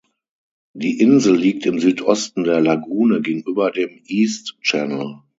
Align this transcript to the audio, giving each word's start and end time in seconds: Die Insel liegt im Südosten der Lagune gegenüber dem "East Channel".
Die 0.73 0.99
Insel 0.99 1.35
liegt 1.35 1.67
im 1.67 1.77
Südosten 1.77 2.43
der 2.43 2.59
Lagune 2.59 3.21
gegenüber 3.21 3.69
dem 3.69 4.01
"East 4.07 4.57
Channel". 4.59 5.19